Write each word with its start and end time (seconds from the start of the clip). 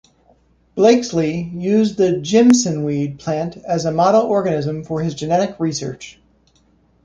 Blakeslee 0.73 1.51
used 1.53 1.95
the 1.95 2.13
jimsonweed 2.21 3.19
plant 3.19 3.55
as 3.57 3.85
a 3.85 3.91
model 3.91 4.23
organism 4.23 4.83
for 4.83 4.99
his 5.03 5.13
genetic 5.13 5.59
research. 5.59 6.19